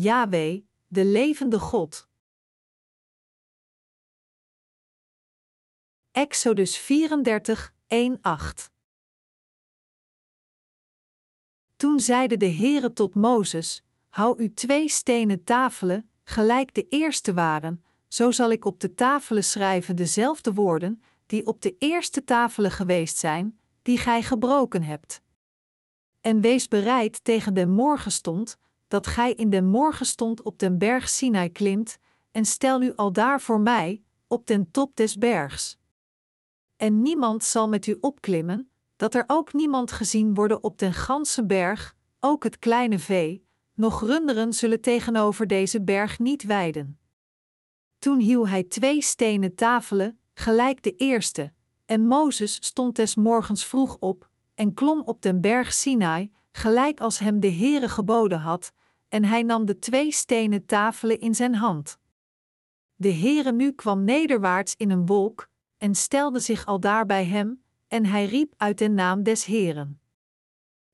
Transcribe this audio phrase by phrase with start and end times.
[0.00, 2.08] Yahweh, de levende God.
[6.10, 8.70] Exodus 34, 1-8
[11.76, 17.84] Toen zeide de Heere tot Mozes: Hou u twee stenen tafelen, gelijk de eerste waren,
[18.08, 23.16] zo zal ik op de tafelen schrijven dezelfde woorden, die op de eerste tafelen geweest
[23.16, 25.22] zijn, die gij gebroken hebt.
[26.20, 28.58] En wees bereid tegen de morgenstond,
[28.88, 31.98] dat gij in de morgenstond op den berg Sinai klimt,
[32.30, 35.78] en stel u al daar voor mij, op den top des bergs.
[36.76, 41.46] En niemand zal met u opklimmen, dat er ook niemand gezien worden op den ganse
[41.46, 46.98] berg, ook het kleine vee, nog runderen zullen tegenover deze berg niet weiden.
[47.98, 51.52] Toen hieuw hij twee stenen tafelen, gelijk de eerste,
[51.86, 57.18] en Mozes stond des morgens vroeg op, en klom op den berg Sinai, gelijk als
[57.18, 58.72] hem de Heere geboden had,
[59.08, 61.98] en hij nam de twee stenen tafelen in zijn hand.
[62.94, 67.62] De Heere nu kwam nederwaarts in een wolk, en stelde zich al daar bij hem,
[67.88, 70.00] en hij riep uit de naam des Heeren.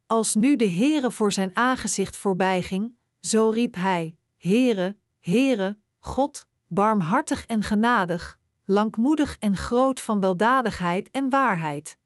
[0.07, 7.47] Als nu de Heere voor zijn aangezicht voorbijging, zo riep hij: Heere, Heere, God, barmhartig
[7.47, 11.99] en genadig, langmoedig en groot van weldadigheid en waarheid.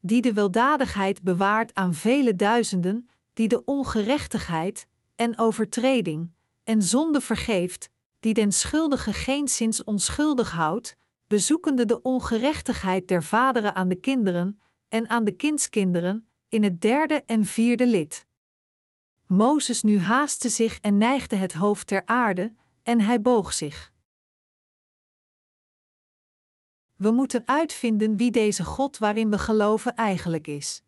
[0.00, 6.32] Die de weldadigheid bewaart aan vele duizenden, die de ongerechtigheid en overtreding
[6.64, 13.88] en zonde vergeeft, die den schuldige geenszins onschuldig houdt, bezoekende de ongerechtigheid der vaderen aan
[13.88, 18.26] de kinderen en aan de kindskinderen, in het derde en vierde lid.
[19.26, 23.92] Mozes nu haastte zich en neigde het hoofd ter aarde, en hij boog zich.
[26.96, 30.83] We moeten uitvinden wie deze God waarin we geloven eigenlijk is.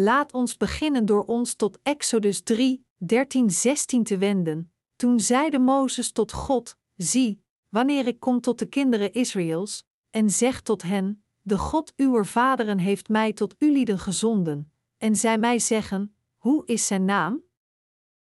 [0.00, 4.72] Laat ons beginnen door ons tot Exodus 3, 13, 16 te wenden.
[4.96, 10.60] Toen zeide Mozes tot God: Zie, wanneer ik kom tot de kinderen Israëls, en zeg
[10.60, 16.16] tot hen: De God uwer vaderen heeft mij tot ulieden gezonden, en zij mij zeggen:
[16.36, 17.42] Hoe is zijn naam?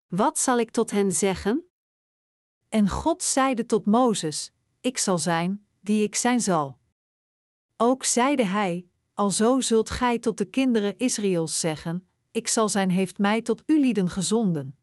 [0.08, 1.64] Wat zal ik tot hen zeggen?
[2.70, 6.78] En God zeide tot Mozes: Ik zal zijn, die ik zijn zal.
[7.78, 13.18] Ook zeide hij: Alzo zult gij tot de kinderen Israëls zeggen: Ik zal zijn heeft
[13.18, 14.78] mij tot ulieden gezonden.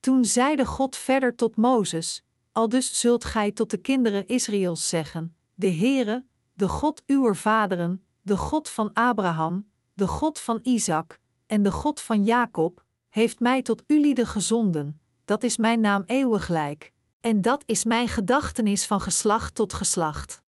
[0.00, 5.70] Toen zeide God verder tot Mozes: Aldus zult gij tot de kinderen Israëls zeggen: De
[5.72, 11.72] Heere, de God uwer vaderen, de God van Abraham, de God van Isaac en de
[11.72, 15.00] God van Jacob, heeft mij tot ulieden gezonden.
[15.24, 20.42] Dat is mijn naam eeuwiglijk, en dat is mijn gedachtenis van geslacht tot geslacht.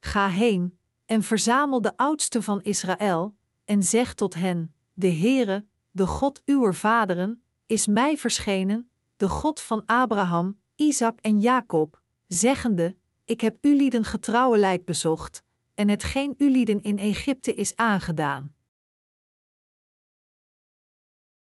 [0.00, 6.06] Ga heen en verzamel de oudsten van Israël en zeg tot hen: De Heere, de
[6.06, 13.40] God uwer vaderen, is mij verschenen, de God van Abraham, Isaac en Jacob, zeggende: Ik
[13.40, 15.42] heb ulieden getrouwelijk bezocht,
[15.74, 18.54] en hetgeen ulieden in Egypte is aangedaan.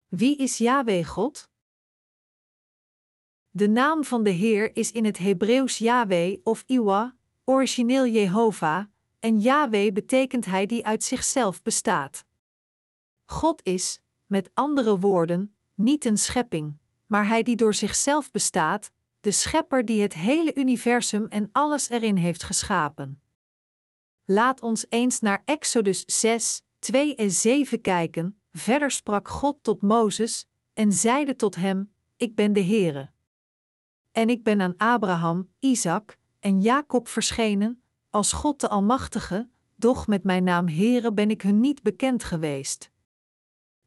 [0.07, 1.49] Wie is Yahweh God?
[3.49, 8.85] De naam van de Heer is in het Hebreeuws Yahweh of Iwa, origineel Jehovah,
[9.23, 12.25] en Yahweh betekent Hij die uit zichzelf bestaat.
[13.25, 19.31] God is, met andere woorden, niet een schepping, maar Hij die door zichzelf bestaat, de
[19.31, 23.21] Schepper die het hele universum en alles erin heeft geschapen.
[24.25, 28.41] Laat ons eens naar Exodus 6, 2 en 7 kijken.
[28.51, 33.11] Verder sprak God tot Mozes en zeide tot hem: Ik ben de Heere.
[34.11, 37.82] En ik ben aan Abraham, Isaac en Jacob verschenen,
[38.13, 42.91] als God de Almachtige, doch met mijn naam Heere ben ik hun niet bekend geweest.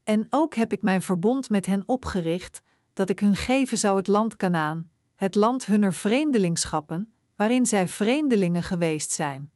[0.02, 4.06] En ook heb ik mijn verbond met hen opgericht, dat ik hun geven zou het
[4.06, 9.50] land Kanaan, het land hunner vreemdelingschappen, waarin zij vreemdelingen geweest zijn.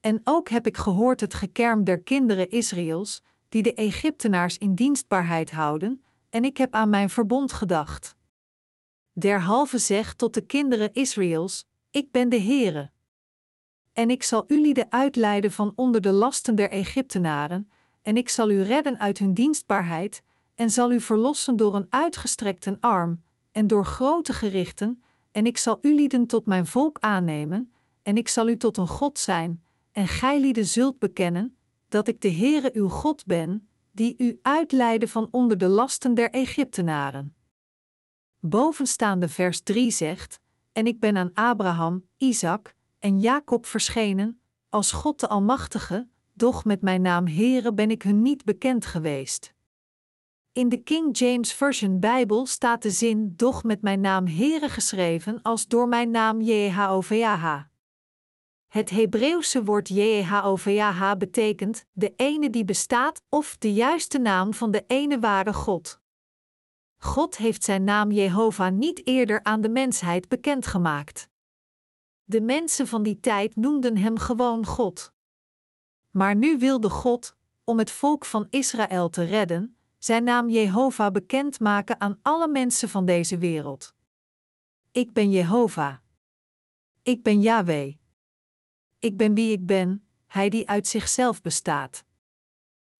[0.00, 5.50] En ook heb ik gehoord het gekerm der kinderen Israëls, die de Egyptenaars in dienstbaarheid
[5.50, 8.16] houden, en ik heb aan mijn verbond gedacht.
[9.12, 12.92] Derhalve zeg tot de kinderen Israëls: Ik ben de Heere.
[13.94, 17.70] En ik zal de uitleiden van onder de lasten der Egyptenaren,
[18.02, 20.22] en ik zal u redden uit hun dienstbaarheid,
[20.54, 25.02] en zal u verlossen door een uitgestrekte arm, en door grote gerichten,
[25.32, 29.18] en ik zal ulieden tot mijn volk aannemen, en ik zal u tot een God
[29.18, 29.62] zijn,
[29.92, 31.56] en gijlieden zult bekennen,
[31.88, 36.30] dat ik de Heere uw God ben, die u uitleidde van onder de lasten der
[36.30, 37.34] Egyptenaren.
[38.40, 40.40] Bovenstaande vers 3 zegt:
[40.72, 42.74] En ik ben aan Abraham, Isaac
[43.04, 48.22] en Jacob verschenen, als God de Almachtige, doch met mijn naam Heere ben ik hun
[48.22, 49.54] niet bekend geweest.
[50.52, 55.42] In de King James Version Bijbel staat de zin doch met mijn naam Here geschreven
[55.42, 57.60] als door mijn naam Jehovah.
[58.66, 64.84] Het Hebreeuwse woord Jehovah betekent de ene die bestaat of de juiste naam van de
[64.86, 66.00] ene ware God.
[66.96, 71.32] God heeft zijn naam Jehovah niet eerder aan de mensheid bekendgemaakt.
[72.24, 75.12] De mensen van die tijd noemden hem gewoon God.
[76.10, 82.00] Maar nu wilde God, om het volk van Israël te redden, zijn naam Jehovah bekendmaken
[82.00, 83.94] aan alle mensen van deze wereld.
[84.92, 85.96] Ik ben Jehovah.
[87.02, 87.94] Ik ben Yahweh.
[88.98, 92.04] Ik ben wie ik ben, hij die uit zichzelf bestaat.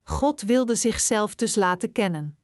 [0.02, 2.38] God wilde zichzelf dus laten kennen.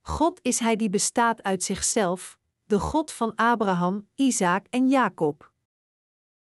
[0.00, 5.51] God is hij die bestaat uit zichzelf, de God van Abraham, Isaac en Jacob.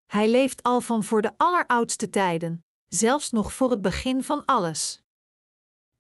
[0.09, 5.03] Hij leeft al van voor de alleroudste tijden, zelfs nog voor het begin van alles.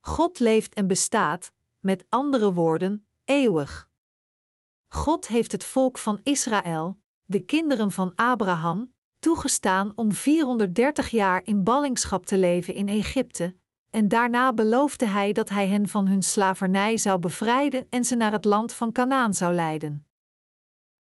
[0.01, 3.89] God leeft en bestaat, met andere woorden, eeuwig.
[4.89, 11.65] God heeft het volk van Israël, de kinderen van Abraham, toegestaan om 430 jaar in
[11.65, 13.57] ballingschap te leven in Egypte,
[13.91, 18.33] en daarna beloofde hij dat hij hen van hun slavernij zou bevrijden en ze naar
[18.33, 20.07] het land van Canaan zou leiden.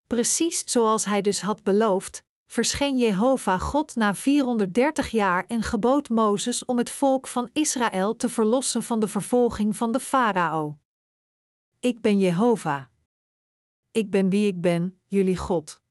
[0.06, 6.64] Precies zoals hij dus had beloofd, verscheen Jehovah God na 430 jaar en gebood Mozes
[6.64, 10.78] om het volk van Israël te verlossen van de vervolging van de farao.
[11.80, 12.84] Ik ben Jehovah.
[13.90, 15.82] Ik ben wie ik ben, jullie God.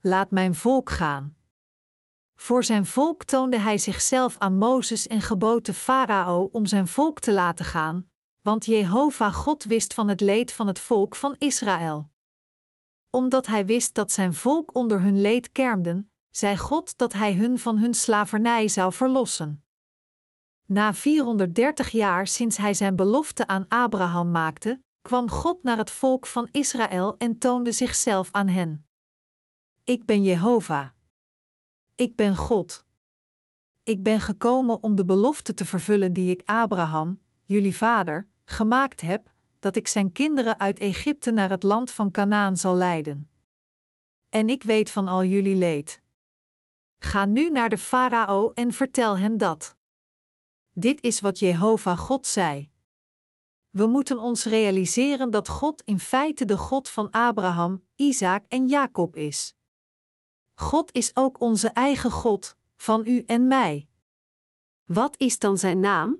[0.00, 1.36] Laat mijn volk gaan.
[2.34, 7.20] Voor zijn volk toonde hij zichzelf aan Mozes en gebood de farao om zijn volk
[7.20, 8.10] te laten gaan,
[8.42, 12.09] want Jehovah God wist van het leed van het volk van Israël.
[13.10, 17.58] Omdat hij wist dat zijn volk onder hun leed kermden, zei God dat hij hun
[17.58, 19.64] van hun slavernij zou verlossen.
[20.66, 26.26] Na 430 jaar sinds hij zijn belofte aan Abraham maakte, kwam God naar het volk
[26.26, 28.86] van Israël en toonde zichzelf aan hen.
[29.84, 30.88] Ik ben Jehovah.
[31.94, 32.84] Ik ben God.
[33.82, 39.30] Ik ben gekomen om de belofte te vervullen die ik Abraham, jullie vader, gemaakt heb,
[39.60, 43.30] dat ik zijn kinderen uit Egypte naar het land van Canaan zal leiden.
[44.28, 46.02] En ik weet van al jullie leed.
[46.98, 49.76] Ga nu naar de farao en vertel hem dat.
[50.72, 52.70] Dit is wat Jehovah God zei.
[53.70, 59.16] We moeten ons realiseren dat God in feite de God van Abraham, Isaac en Jacob
[59.16, 59.54] is.
[60.54, 63.88] God is ook onze eigen God, van u en mij.
[64.84, 66.18] Wat is dan zijn naam?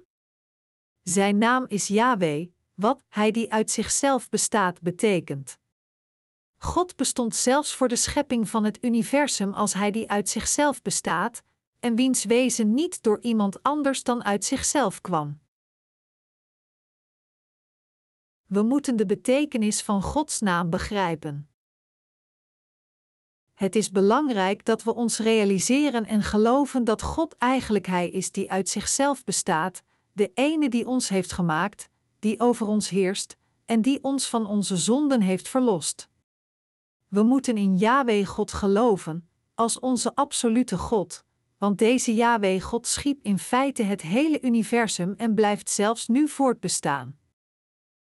[1.02, 2.48] Zijn naam is Yahweh,
[2.80, 5.58] wat hij die uit zichzelf bestaat betekent.
[6.56, 11.42] God bestond zelfs voor de schepping van het universum als hij die uit zichzelf bestaat,
[11.78, 15.40] en wiens wezen niet door iemand anders dan uit zichzelf kwam.
[18.46, 21.48] We moeten de betekenis van Gods naam begrijpen.
[23.54, 28.50] Het is belangrijk dat we ons realiseren en geloven dat God eigenlijk Hij is die
[28.50, 31.88] uit zichzelf bestaat, de ene die ons heeft gemaakt,
[32.20, 36.08] die over ons heerst en die ons van onze zonden heeft verlost.
[37.08, 41.24] We moeten in Yahweh God geloven, als onze absolute God,
[41.58, 47.18] want deze Yahweh God schiep in feite het hele universum en blijft zelfs nu voortbestaan.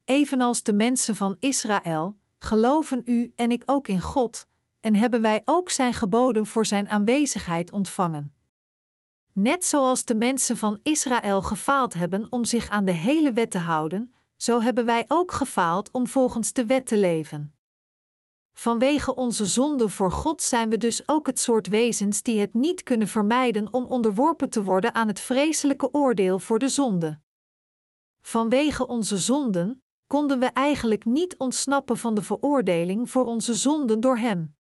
[0.05, 4.47] Evenals de mensen van Israël, geloven u en ik ook in God,
[4.79, 8.33] en hebben wij ook Zijn geboden voor Zijn aanwezigheid ontvangen.
[9.41, 13.57] Net zoals de mensen van Israël gefaald hebben om zich aan de hele wet te
[13.57, 17.55] houden, zo hebben wij ook gefaald om volgens de wet te leven.
[18.53, 22.83] Vanwege onze zonde voor God zijn we dus ook het soort wezens die het niet
[22.83, 27.19] kunnen vermijden om onderworpen te worden aan het vreselijke oordeel voor de zonde.
[28.21, 34.17] Vanwege onze zonden konden we eigenlijk niet ontsnappen van de veroordeling voor onze zonden door
[34.17, 34.57] Hem.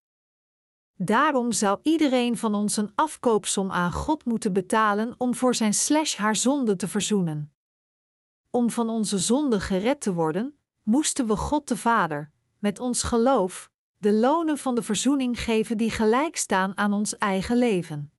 [1.00, 6.16] Daarom zou iedereen van ons een afkoopsom aan God moeten betalen om voor zijn slash
[6.16, 7.52] haar zonde te verzoenen.
[8.50, 13.70] Om van onze zonde gered te worden, moesten we God de Vader, met ons geloof,
[13.96, 18.12] de lonen van de verzoening geven die gelijk staan aan ons eigen leven.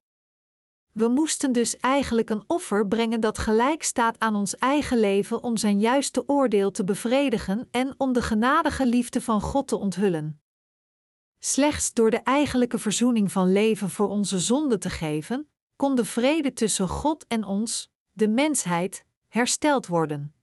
[0.92, 5.58] We moesten dus eigenlijk een offer brengen dat gelijk staat aan ons eigen leven om
[5.58, 10.42] zijn juiste oordeel te bevredigen en om de genadige liefde van God te onthullen.
[11.40, 16.54] Slechts door de eigenlijke verzoening van leven voor onze zonde te geven, kon de vrede
[16.54, 20.34] tussen God en ons, de mensheid, hersteld worden.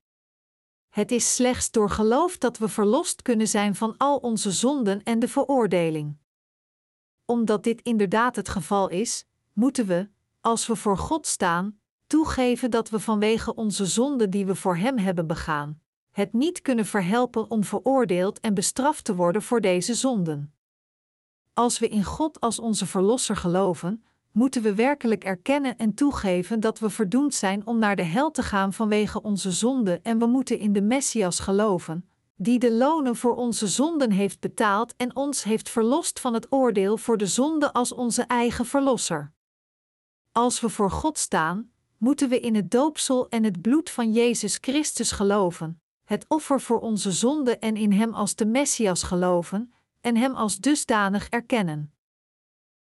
[0.88, 5.18] Het is slechts door geloof dat we verlost kunnen zijn van al onze zonden en
[5.18, 6.16] de veroordeling.
[7.24, 10.08] Omdat dit inderdaad het geval is, moeten we,
[10.40, 14.98] als we voor God staan, toegeven dat we vanwege onze zonden die we voor Hem
[14.98, 20.55] hebben begaan, het niet kunnen verhelpen om veroordeeld en bestraft te worden voor deze zonden.
[21.58, 26.78] Als we in God als onze Verlosser geloven, moeten we werkelijk erkennen en toegeven dat
[26.78, 30.58] we verdoemd zijn om naar de hel te gaan vanwege onze zonden en we moeten
[30.58, 35.68] in de Messias geloven, die de lonen voor onze zonden heeft betaald en ons heeft
[35.68, 39.32] verlost van het oordeel voor de zonde als onze eigen Verlosser.
[40.32, 44.58] Als we voor God staan, moeten we in het doopsel en het bloed van Jezus
[44.60, 49.70] Christus geloven, het offer voor onze zonde en in Hem als de Messias geloven,
[50.06, 51.94] en Hem als dusdanig erkennen.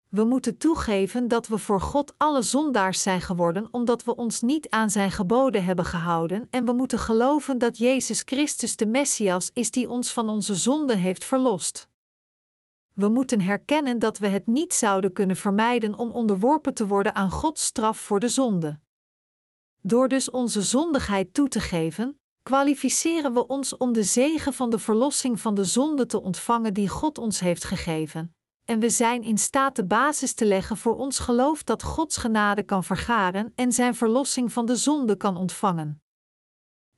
[0.09, 4.69] We moeten toegeven dat we voor God alle zondaars zijn geworden omdat we ons niet
[4.69, 9.71] aan Zijn geboden hebben gehouden, en we moeten geloven dat Jezus Christus de Messias is
[9.71, 11.89] die ons van onze zonde heeft verlost.
[12.93, 17.31] We moeten herkennen dat we het niet zouden kunnen vermijden om onderworpen te worden aan
[17.31, 18.79] Gods straf voor de zonde.
[19.81, 24.79] Door dus onze zondigheid toe te geven, kwalificeren we ons om de zegen van de
[24.79, 28.35] verlossing van de zonde te ontvangen die God ons heeft gegeven.
[28.65, 32.63] En we zijn in staat de basis te leggen voor ons geloof dat Gods genade
[32.63, 36.01] kan vergaren en zijn verlossing van de zonde kan ontvangen.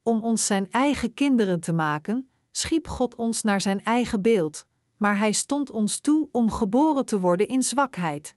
[0.04, 4.66] Om ons zijn eigen kinderen te maken, schiep God ons naar zijn eigen beeld,
[4.98, 8.36] maar hij stond ons toe om geboren te worden in zwakheid.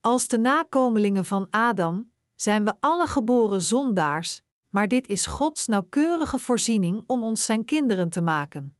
[0.00, 4.42] Als de nakomelingen van Adam zijn we alle geboren zondaars,
[4.72, 8.76] maar dit is Gods nauwkeurige voorziening om ons zijn kinderen te maken.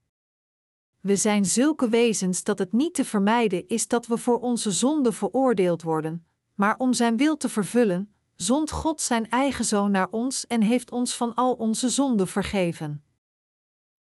[1.00, 5.12] We zijn zulke wezens dat het niet te vermijden is dat we voor onze zonde
[5.12, 10.46] veroordeeld worden, maar om zijn wil te vervullen, zond God zijn eigen zoon naar ons
[10.46, 13.04] en heeft ons van al onze zonden vergeven.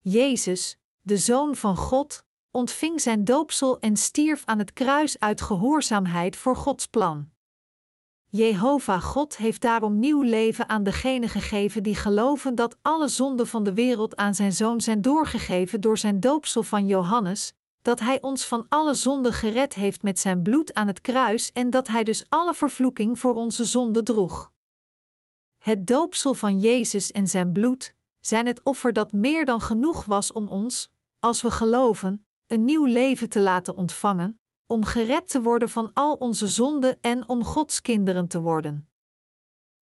[0.00, 6.36] Jezus, de zoon van God, ontving zijn doopsel en stierf aan het kruis uit gehoorzaamheid
[6.36, 7.31] voor Gods plan.
[8.34, 13.64] Jehovah God heeft daarom nieuw leven aan degenen gegeven die geloven dat alle zonden van
[13.64, 18.46] de wereld aan zijn zoon zijn doorgegeven door zijn doopsel van Johannes, dat hij ons
[18.46, 22.24] van alle zonden gered heeft met zijn bloed aan het kruis en dat hij dus
[22.28, 24.52] alle vervloeking voor onze zonde droeg.
[25.58, 30.32] Het doopsel van Jezus en zijn bloed zijn het offer dat meer dan genoeg was
[30.32, 34.40] om ons, als we geloven, een nieuw leven te laten ontvangen,
[34.72, 38.88] om gered te worden van al onze zonden en om Gods kinderen te worden.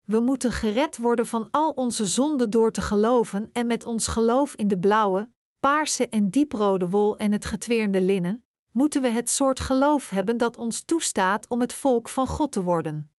[0.05, 4.55] We moeten gered worden van al onze zonden door te geloven en met ons geloof
[4.55, 5.31] in de blauwe,
[5.61, 10.57] paarse en dieprode wol en het getweerde linnen, moeten we het soort geloof hebben dat
[10.57, 13.11] ons toestaat om het volk van God te worden.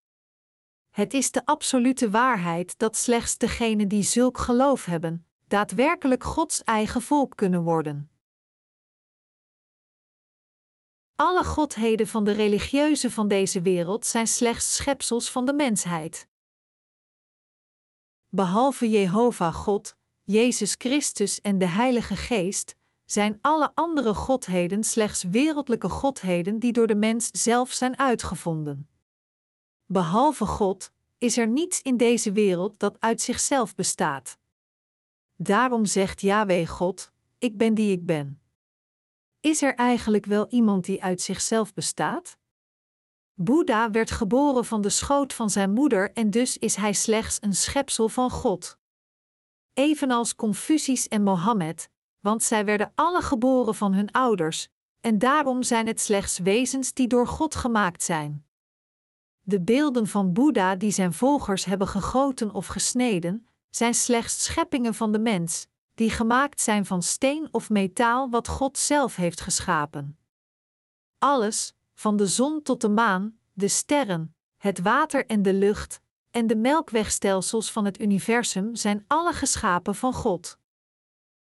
[0.90, 7.02] Het is de absolute waarheid dat slechts degenen die zulk geloof hebben, daadwerkelijk Gods eigen
[7.02, 8.11] volk kunnen worden.
[11.22, 16.28] Alle godheden van de religieuze van deze wereld zijn slechts schepsels van de mensheid.
[18.30, 22.76] Behalve Jehovah God, Jezus Christus en de Heilige Geest,
[23.06, 28.90] zijn alle andere godheden slechts wereldlijke godheden die door de mens zelf zijn uitgevonden.
[29.86, 34.38] Behalve God is er niets in deze wereld dat uit zichzelf bestaat.
[35.36, 38.41] Daarom zegt Yahweh God: Ik ben die ik ben.
[39.42, 42.38] Is er eigenlijk wel iemand die uit zichzelf bestaat?
[43.34, 47.54] Boeddha werd geboren van de schoot van zijn moeder en dus is hij slechts een
[47.54, 48.78] schepsel van God.
[49.74, 54.68] Evenals Confucius en Mohammed, want zij werden alle geboren van hun ouders,
[55.00, 58.46] en daarom zijn het slechts wezens die door God gemaakt zijn.
[59.42, 65.12] De beelden van Boeddha die zijn volgers hebben gegoten of gesneden, zijn slechts scheppingen van
[65.12, 65.68] de mens,
[66.02, 70.18] die gemaakt zijn van steen of metaal wat God zelf heeft geschapen.
[71.18, 76.48] Alles, van de zon tot de maan, de sterren, het water en de lucht, en
[76.48, 80.58] de melkwegstelsels van het universum zijn alle geschapen van God.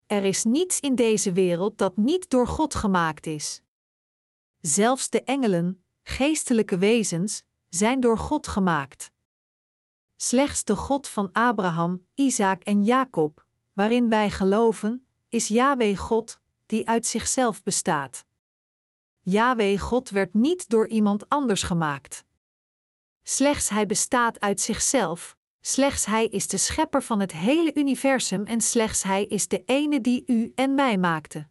[0.06, 3.62] Er is niets in deze wereld dat niet door God gemaakt is.
[4.62, 9.12] Zelfs de engelen, geestelijke wezens, zijn door God gemaakt.
[10.16, 13.43] Slechts de God van Abraham, Isaac en Jacob,
[13.74, 18.26] waarin wij geloven, is Yahweh God, die uit zichzelf bestaat.
[19.20, 22.26] Yahweh God werd niet door iemand anders gemaakt.
[23.24, 28.62] Slechts Hij bestaat uit zichzelf, slechts Hij is de schepper van het hele universum en
[28.62, 31.48] slechts Hij is de ene die u en mij maakte.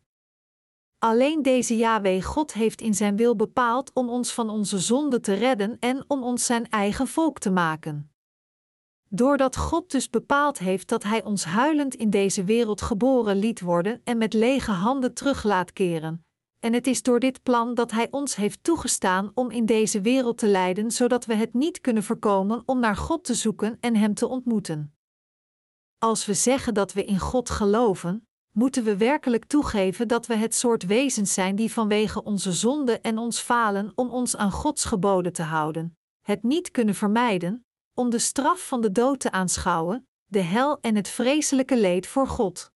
[0.98, 5.34] Alleen deze Yahweh God heeft in zijn wil bepaald om ons van onze zonde te
[5.34, 8.11] redden en om ons zijn eigen volk te maken.
[9.14, 14.00] Doordat God dus bepaald heeft dat Hij ons huilend in deze wereld geboren liet worden
[14.04, 16.24] en met lege handen terug laat keren.
[16.60, 20.38] En het is door dit plan dat Hij ons heeft toegestaan om in deze wereld
[20.38, 24.14] te lijden, zodat we het niet kunnen voorkomen om naar God te zoeken en Hem
[24.14, 24.94] te ontmoeten.
[25.98, 30.54] Als we zeggen dat we in God geloven, moeten we werkelijk toegeven dat we het
[30.54, 35.32] soort wezens zijn die vanwege onze zonde en ons falen om ons aan Gods geboden
[35.32, 40.40] te houden, het niet kunnen vermijden, om de straf van de dood te aanschouwen, de
[40.40, 42.72] hel en het vreselijke leed voor God.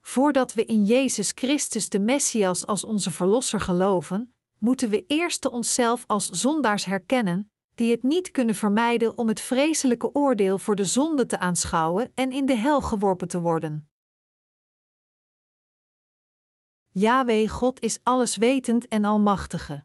[0.00, 6.04] Voordat we in Jezus Christus de Messias als onze Verlosser geloven, moeten we eerst onszelf
[6.06, 11.26] als zondaars herkennen, die het niet kunnen vermijden om het vreselijke oordeel voor de zonde
[11.26, 13.88] te aanschouwen en in de hel geworpen te worden.
[16.88, 19.84] Yahweh God is alleswetend en almachtige.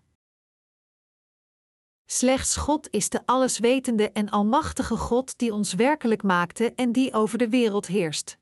[2.12, 7.38] Slechts God is de alleswetende en almachtige God die ons werkelijk maakte en die over
[7.38, 8.38] de wereld heerst.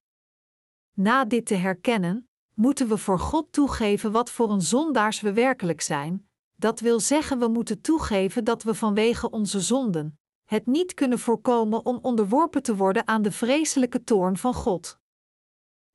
[0.94, 5.82] Na dit te herkennen, moeten we voor God toegeven wat voor een zondaars we werkelijk
[5.82, 6.30] zijn.
[6.56, 11.86] Dat wil zeggen, we moeten toegeven dat we vanwege onze zonden het niet kunnen voorkomen
[11.86, 15.00] om onderworpen te worden aan de vreselijke toorn van God.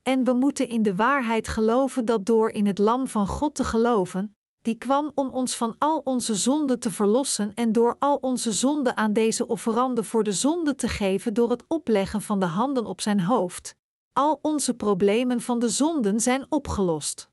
[0.03, 3.65] En we moeten in de waarheid geloven dat door in het Lam van God te
[3.65, 8.53] geloven, die kwam om ons van al onze zonden te verlossen en door al onze
[8.53, 12.87] zonden aan deze offerande voor de zonde te geven door het opleggen van de handen
[12.87, 13.75] op zijn hoofd.
[14.13, 17.31] Al onze problemen van de zonden zijn opgelost.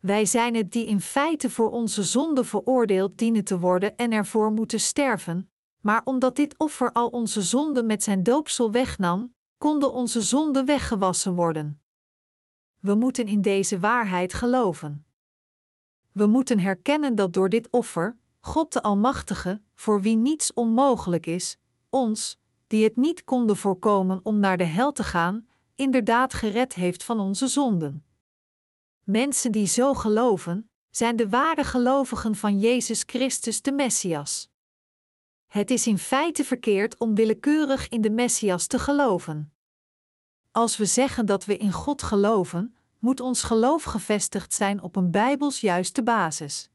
[0.00, 4.52] Wij zijn het die in feite voor onze zonde veroordeeld dienen te worden en ervoor
[4.52, 5.50] moeten sterven,
[5.80, 11.34] maar omdat dit offer al onze zonden met zijn doopsel wegnam, konden onze zonden weggewassen
[11.34, 11.82] worden.
[12.80, 15.03] We moeten in deze waarheid geloven.
[16.14, 21.56] We moeten herkennen dat door dit offer, God de Almachtige, voor wie niets onmogelijk is,
[21.90, 27.04] ons, die het niet konden voorkomen om naar de hel te gaan, inderdaad gered heeft
[27.04, 28.04] van onze zonden.
[29.04, 34.50] Mensen die zo geloven, zijn de ware gelovigen van Jezus Christus de Messias.
[35.46, 39.52] Het is in feite verkeerd om willekeurig in de Messias te geloven.
[40.50, 45.10] Als we zeggen dat we in God geloven, moet ons geloof gevestigd zijn op een
[45.10, 46.70] bijbels juiste basis.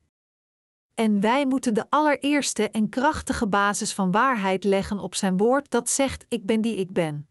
[0.93, 5.89] En wij moeten de allereerste en krachtige basis van waarheid leggen op zijn woord dat
[5.89, 7.27] zegt: Ik ben die ik ben.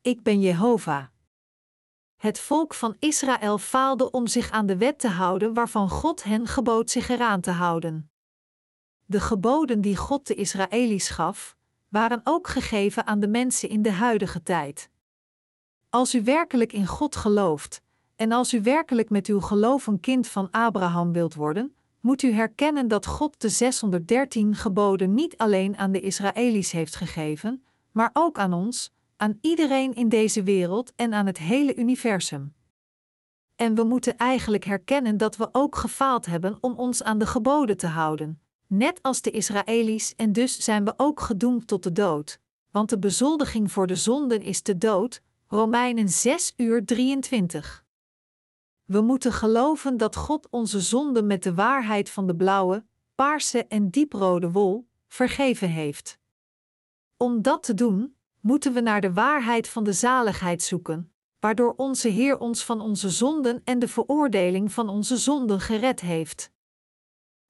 [0.00, 1.04] Ik ben Jehovah.
[2.16, 6.46] Het volk van Israël faalde om zich aan de wet te houden waarvan God hen
[6.46, 8.10] gebood zich eraan te houden.
[9.04, 11.56] De geboden die God de Israëli's gaf,
[11.88, 14.90] waren ook gegeven aan de mensen in de huidige tijd.
[15.88, 17.82] Als u werkelijk in God gelooft,
[18.22, 22.32] en als u werkelijk met uw geloof een kind van Abraham wilt worden, moet u
[22.32, 28.38] herkennen dat God de 613 geboden niet alleen aan de Israëli's heeft gegeven, maar ook
[28.38, 32.54] aan ons, aan iedereen in deze wereld en aan het hele universum.
[33.56, 37.76] En we moeten eigenlijk herkennen dat we ook gefaald hebben om ons aan de geboden
[37.76, 42.38] te houden, net als de Israëli's, en dus zijn we ook gedoemd tot de dood,
[42.70, 45.20] want de bezoldiging voor de zonden is de dood.
[45.46, 47.84] Romeinen 6 uur 23.
[48.84, 53.90] We moeten geloven dat God onze zonden met de waarheid van de blauwe, paarse en
[53.90, 56.18] dieprode wol vergeven heeft.
[57.16, 62.08] Om dat te doen, moeten we naar de waarheid van de zaligheid zoeken, waardoor onze
[62.08, 66.51] Heer ons van onze zonden en de veroordeling van onze zonden gered heeft.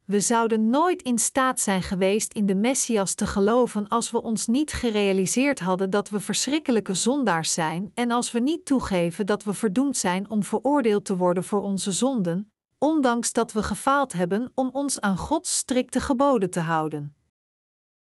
[0.05, 4.47] We zouden nooit in staat zijn geweest in de Messias te geloven als we ons
[4.47, 9.55] niet gerealiseerd hadden dat we verschrikkelijke zondaars zijn en als we niet toegeven dat we
[9.55, 14.71] verdoemd zijn om veroordeeld te worden voor onze zonden, ondanks dat we gefaald hebben om
[14.73, 17.17] ons aan Gods strikte geboden te houden.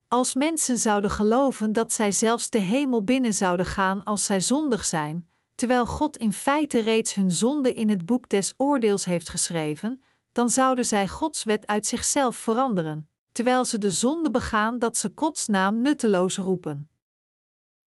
[0.07, 4.85] Als mensen zouden geloven dat zij zelfs de hemel binnen zouden gaan als zij zondig
[4.85, 10.03] zijn, terwijl God in feite reeds hun zonde in het boek des oordeels heeft geschreven,
[10.35, 15.11] dan zouden zij Gods wet uit zichzelf veranderen, terwijl ze de zonde begaan dat ze
[15.15, 16.89] Gods naam nutteloos roepen.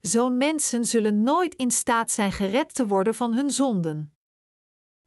[0.00, 4.14] Zo'n mensen zullen nooit in staat zijn gered te worden van hun zonden.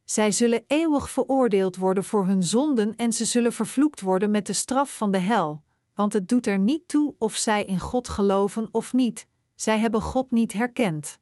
[0.04, 4.54] Zij zullen eeuwig veroordeeld worden voor hun zonden en ze zullen vervloekt worden met de
[4.54, 8.70] straf van de hel, want het doet er niet toe of zij in God geloven
[8.72, 11.20] of niet, zij hebben God niet herkend.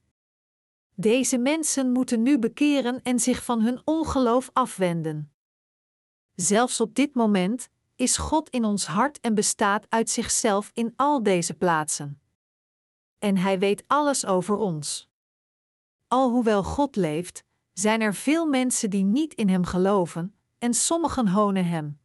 [0.95, 5.33] Deze mensen moeten nu bekeren en zich van hun ongeloof afwenden.
[6.41, 11.23] Zelfs op dit moment is God in ons hart en bestaat uit zichzelf in al
[11.23, 12.21] deze plaatsen.
[13.17, 15.09] En Hij weet alles over ons.
[16.07, 21.65] Alhoewel God leeft, zijn er veel mensen die niet in Hem geloven, en sommigen honen
[21.65, 21.99] Hem.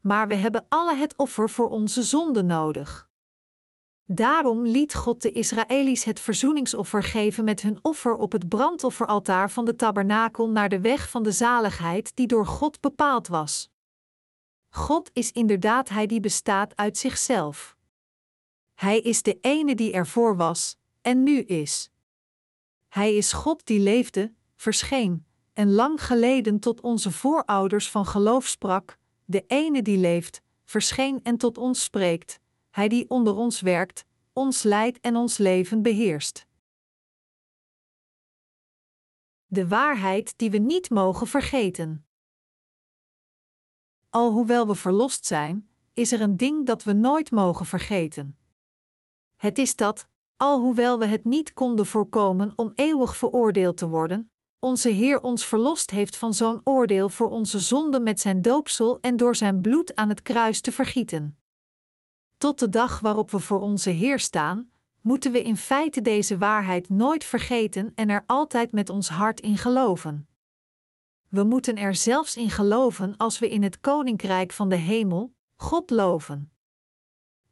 [0.00, 3.10] Maar we hebben alle het offer voor onze zonde nodig.
[4.14, 9.64] Daarom liet God de Israëli's het verzoeningsoffer geven met hun offer op het brandofferaltaar van
[9.64, 13.70] de tabernakel naar de weg van de zaligheid die door God bepaald was.
[14.68, 17.76] God is inderdaad Hij die bestaat uit zichzelf.
[18.74, 21.90] Hij is de ene die ervoor was, en nu is,
[22.88, 28.98] Hij is God die leefde, verscheen, en lang geleden tot onze voorouders van geloof sprak,
[29.24, 32.40] de ene die leeft, verscheen en tot ons spreekt,
[32.72, 36.46] hij die onder ons werkt, ons leidt en ons leven beheerst.
[39.46, 42.06] De waarheid die we niet mogen vergeten.
[44.10, 48.38] Alhoewel we verlost zijn, is er een ding dat we nooit mogen vergeten.
[49.36, 54.88] Het is dat, alhoewel we het niet konden voorkomen om eeuwig veroordeeld te worden, onze
[54.88, 59.36] Heer ons verlost heeft van zo'n oordeel voor onze zonde met zijn doopsel en door
[59.36, 61.41] zijn bloed aan het kruis te vergieten.
[62.42, 66.88] Tot de dag waarop we voor onze Heer staan, moeten we in feite deze waarheid
[66.88, 70.28] nooit vergeten en er altijd met ons hart in geloven.
[71.28, 75.90] We moeten er zelfs in geloven als we in het koninkrijk van de hemel God
[75.90, 76.52] loven.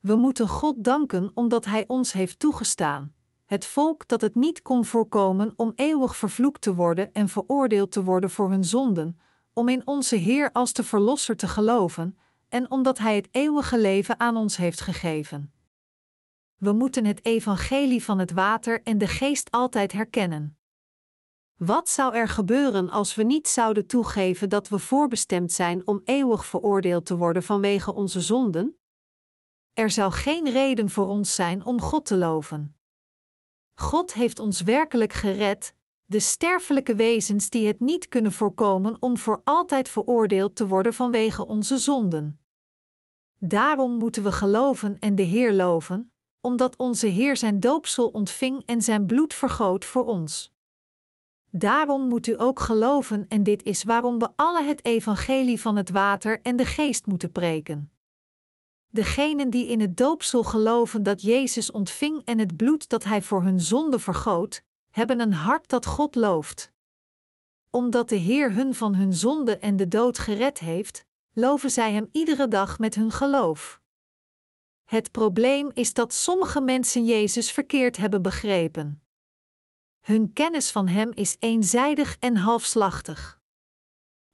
[0.00, 4.84] We moeten God danken omdat Hij ons heeft toegestaan, het volk dat het niet kon
[4.84, 9.20] voorkomen om eeuwig vervloekt te worden en veroordeeld te worden voor hun zonden,
[9.52, 12.18] om in onze Heer als de Verlosser te geloven,
[12.50, 15.52] en omdat Hij het eeuwige leven aan ons heeft gegeven.
[16.56, 20.58] We moeten het evangelie van het water en de geest altijd herkennen.
[21.56, 26.46] Wat zou er gebeuren als we niet zouden toegeven dat we voorbestemd zijn om eeuwig
[26.46, 28.78] veroordeeld te worden vanwege onze zonden?
[29.72, 32.76] Er zou geen reden voor ons zijn om God te loven.
[33.74, 39.40] God heeft ons werkelijk gered, de sterfelijke wezens die het niet kunnen voorkomen om voor
[39.44, 42.39] altijd veroordeeld te worden vanwege onze zonden.
[43.42, 48.82] Daarom moeten we geloven en de Heer loven, omdat onze Heer zijn doopsel ontving en
[48.82, 50.52] zijn bloed vergoot voor ons.
[51.50, 55.90] Daarom moet u ook geloven en dit is waarom we alle het evangelie van het
[55.90, 57.92] water en de geest moeten preken.
[58.88, 63.42] Degenen die in het doopsel geloven dat Jezus ontving en het bloed dat Hij voor
[63.42, 66.72] hun zonde vergoot, hebben een hart dat God looft.
[67.70, 72.08] Omdat de Heer hun van hun zonde en de dood gered heeft, loven zij Hem
[72.12, 73.80] iedere dag met hun geloof.
[74.84, 79.02] Het probleem is dat sommige mensen Jezus verkeerd hebben begrepen.
[80.00, 83.40] Hun kennis van Hem is eenzijdig en halfslachtig.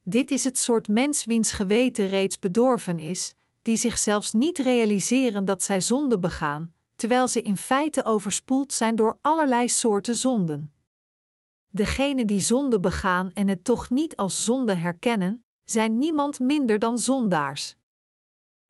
[0.02, 5.44] Dit is het soort mens wiens geweten reeds bedorven is, die zich zelfs niet realiseren
[5.44, 10.72] dat zij zonde begaan, terwijl ze in feite overspoeld zijn door allerlei soorten zonden.
[11.68, 16.98] Degenen die zonde begaan en het toch niet als zonde herkennen, zijn niemand minder dan
[16.98, 17.76] zondaars.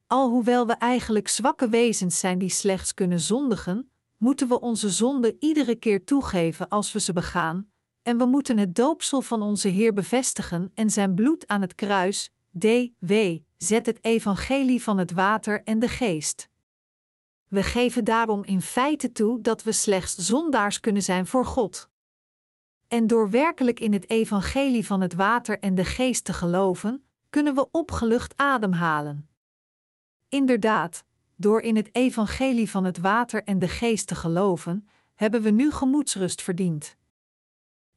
[0.06, 5.74] Alhoewel we eigenlijk zwakke wezens zijn die slechts kunnen zondigen, moeten we onze zonde iedere
[5.74, 7.70] keer toegeven als we ze begaan,
[8.02, 12.30] en we moeten het doopsel van onze Heer bevestigen en zijn bloed aan het kruis,
[12.58, 13.12] D.W.,
[13.56, 16.48] zet het evangelie van het water en de geest.
[17.48, 21.88] We geven daarom in feite toe dat we slechts zondaars kunnen zijn voor God.
[22.88, 27.54] En door werkelijk in het evangelie van het water en de geest te geloven, kunnen
[27.54, 29.28] we opgelucht ademhalen.
[30.28, 31.04] Inderdaad,
[31.36, 35.70] door in het evangelie van het water en de geest te geloven, hebben we nu
[35.70, 36.96] gemoedsrust verdiend.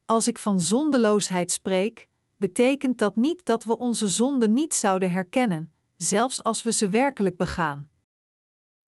[0.04, 5.72] Als ik van zondeloosheid spreek, betekent dat niet dat we onze zonden niet zouden herkennen,
[5.96, 7.90] zelfs als we ze werkelijk begaan.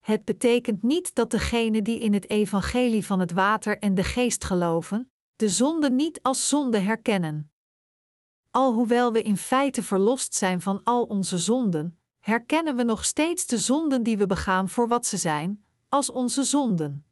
[0.00, 4.44] Het betekent niet dat degenen die in het evangelie van het water en de geest
[4.44, 5.11] geloven,
[5.42, 7.50] de zonde niet als zonde herkennen.
[8.50, 13.58] Alhoewel we in feite verlost zijn van al onze zonden, herkennen we nog steeds de
[13.58, 17.04] zonden die we begaan voor wat ze zijn, als onze zonden.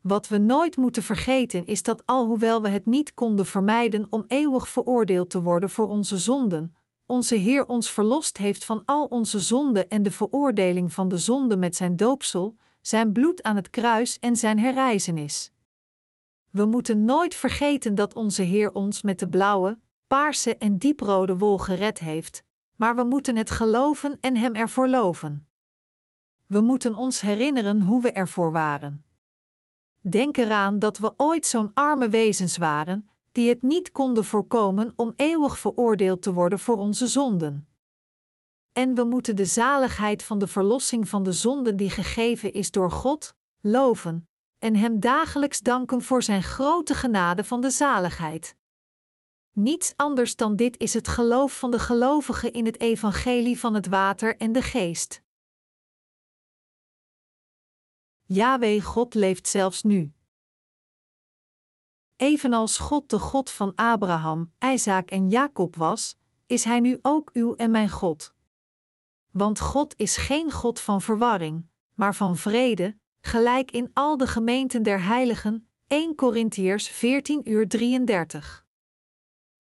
[0.00, 4.68] Wat we nooit moeten vergeten is dat alhoewel we het niet konden vermijden om eeuwig
[4.68, 9.88] veroordeeld te worden voor onze zonden, onze Heer ons verlost heeft van al onze zonden
[9.88, 14.36] en de veroordeling van de zonde met zijn doopsel, zijn bloed aan het kruis en
[14.36, 15.52] zijn herrijzenis.
[16.58, 21.58] We moeten nooit vergeten dat onze Heer ons met de blauwe, paarse en dieprode wol
[21.58, 22.42] gered heeft,
[22.76, 25.48] maar we moeten het geloven en Hem ervoor loven.
[26.46, 29.04] We moeten ons herinneren hoe we ervoor waren.
[30.00, 35.12] Denk eraan dat we ooit zo'n arme wezens waren, die het niet konden voorkomen om
[35.16, 37.68] eeuwig veroordeeld te worden voor onze zonden.
[38.72, 42.90] En we moeten de zaligheid van de verlossing van de zonden die gegeven is door
[42.90, 48.56] God, loven, en Hem dagelijks danken voor Zijn grote genade van de zaligheid.
[49.52, 53.86] Niets anders dan dit is het geloof van de gelovigen in het evangelie van het
[53.86, 55.22] water en de geest.
[58.22, 60.12] Yahweh God leeft zelfs nu.
[62.16, 66.16] Evenals God de God van Abraham, Isaac en Jacob was,
[66.46, 68.34] is Hij nu ook uw en mijn God.
[69.30, 74.82] Want God is geen God van verwarring, maar van vrede, gelijk in al de gemeenten
[74.82, 78.66] der heiligen, 1 Korintiërs 14 uur 33.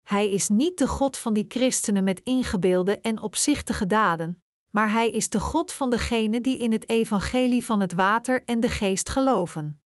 [0.03, 5.09] Hij is niet de God van die christenen met ingebeelde en opzichtige daden, maar hij
[5.09, 9.09] is de God van degenen die in het evangelie van het water en de geest
[9.09, 9.81] geloven.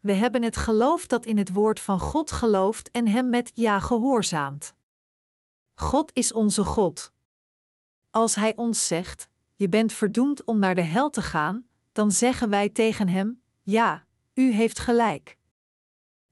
[0.00, 3.80] We hebben het geloof dat in het woord van God gelooft en hem met ja
[3.80, 4.74] gehoorzaamt.
[5.74, 7.12] God is onze God.
[8.10, 11.66] Als hij ons zegt: Je bent verdoemd om naar de hel te gaan,
[11.98, 15.38] dan zeggen wij tegen hem: Ja, u heeft gelijk.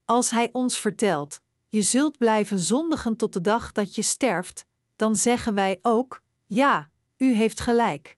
[0.05, 5.17] Als hij ons vertelt: Je zult blijven zondigen tot de dag dat je sterft, dan
[5.17, 8.17] zeggen wij ook: Ja, u heeft gelijk.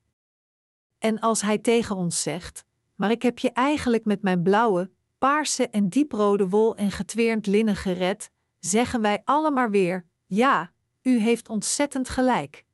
[0.99, 5.69] En als hij tegen ons zegt: Maar ik heb je eigenlijk met mijn blauwe, paarse
[5.69, 12.09] en dieprode wol en getweerd linnen gered, zeggen wij allemaal weer: Ja, u heeft ontzettend
[12.09, 12.65] gelijk.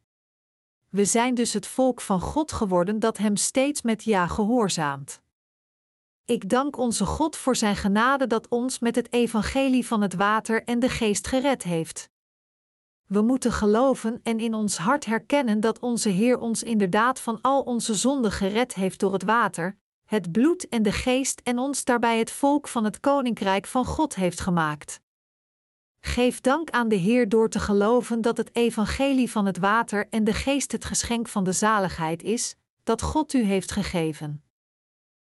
[0.95, 5.23] We zijn dus het volk van God geworden dat Hem steeds met ja gehoorzaamt.
[6.25, 10.65] Ik dank onze God voor Zijn genade dat ons met het evangelie van het water
[10.65, 12.11] en de geest gered heeft.
[13.07, 17.61] We moeten geloven en in ons hart herkennen dat onze Heer ons inderdaad van al
[17.63, 22.19] onze zonden gered heeft door het water, het bloed en de geest en ons daarbij
[22.19, 25.01] het volk van het koninkrijk van God heeft gemaakt.
[26.07, 30.25] Geef dank aan de Heer door te geloven dat het evangelie van het water en
[30.25, 34.45] de geest het geschenk van de zaligheid is, dat God u heeft gegeven.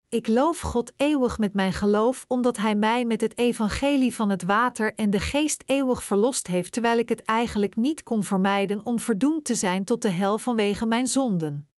[0.10, 4.43] Ik loof God eeuwig met mijn geloof, omdat Hij mij met het evangelie van het
[4.43, 8.99] water en de geest eeuwig verlost heeft, terwijl ik het eigenlijk niet kon vermijden om
[8.99, 11.69] verdoemd te zijn tot de hel vanwege mijn zonden.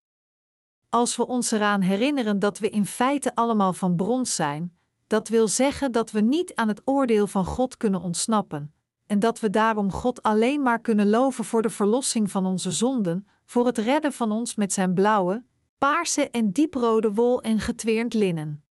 [0.88, 5.48] Als we ons eraan herinneren dat we in feite allemaal van brons zijn, dat wil
[5.48, 8.74] zeggen dat we niet aan het oordeel van God kunnen ontsnappen,
[9.06, 13.26] en dat we daarom God alleen maar kunnen loven voor de verlossing van onze zonden,
[13.44, 15.44] voor het redden van ons met zijn blauwe,
[15.78, 18.64] paarse en dieprode wol en getweerd linnen.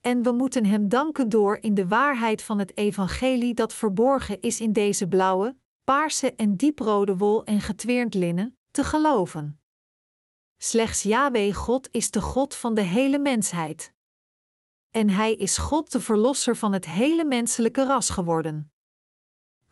[0.00, 4.60] En we moeten Hem danken door in de waarheid van het Evangelie dat verborgen is
[4.60, 9.60] in deze blauwe, paarse en dieprode wol en getweerd linnen, te geloven.
[10.56, 13.92] Slechts Yahweh God is de God van de hele mensheid.
[14.90, 18.73] En Hij is God de Verlosser van het hele menselijke ras geworden.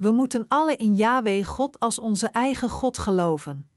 [0.02, 3.68] We moeten alle in Yahweh God als onze eigen God geloven.